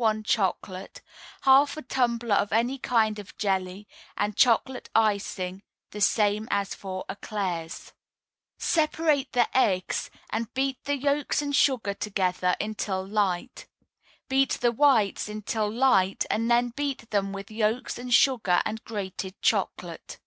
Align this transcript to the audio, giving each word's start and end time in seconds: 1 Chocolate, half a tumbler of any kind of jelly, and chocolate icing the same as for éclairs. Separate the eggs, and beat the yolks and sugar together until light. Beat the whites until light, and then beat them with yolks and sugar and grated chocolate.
1 0.00 0.22
Chocolate, 0.22 1.02
half 1.42 1.76
a 1.76 1.82
tumbler 1.82 2.34
of 2.34 2.54
any 2.54 2.78
kind 2.78 3.18
of 3.18 3.36
jelly, 3.36 3.86
and 4.16 4.34
chocolate 4.34 4.88
icing 4.94 5.62
the 5.90 6.00
same 6.00 6.48
as 6.50 6.74
for 6.74 7.04
éclairs. 7.06 7.92
Separate 8.56 9.30
the 9.34 9.54
eggs, 9.54 10.08
and 10.30 10.50
beat 10.54 10.82
the 10.84 10.96
yolks 10.96 11.42
and 11.42 11.54
sugar 11.54 11.92
together 11.92 12.56
until 12.62 13.06
light. 13.06 13.66
Beat 14.26 14.52
the 14.62 14.72
whites 14.72 15.28
until 15.28 15.70
light, 15.70 16.24
and 16.30 16.50
then 16.50 16.70
beat 16.70 17.10
them 17.10 17.34
with 17.34 17.50
yolks 17.50 17.98
and 17.98 18.14
sugar 18.14 18.62
and 18.64 18.82
grated 18.84 19.38
chocolate. 19.42 20.18